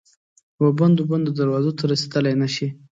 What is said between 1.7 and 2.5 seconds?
ته رسیدلای نه